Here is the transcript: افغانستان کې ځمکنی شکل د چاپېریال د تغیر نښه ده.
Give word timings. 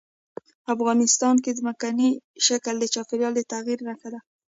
افغانستان 0.73 1.35
کې 1.43 1.57
ځمکنی 1.59 2.09
شکل 2.45 2.75
د 2.79 2.85
چاپېریال 2.93 3.33
د 3.35 3.39
تغیر 3.51 3.79
نښه 3.87 4.09
ده. 4.13 4.19